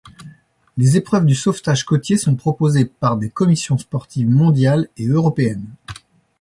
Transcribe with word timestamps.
Les 0.77 0.97
épreuves 0.97 1.27
du 1.27 1.35
sauvetage 1.35 1.83
côtier 1.85 2.17
sont 2.17 2.33
proposées 2.35 2.85
par 2.85 3.17
des 3.17 3.29
commissions 3.29 3.77
sportives 3.77 4.27
mondiales 4.31 4.87
et 4.97 5.05
européennes. 5.05 5.75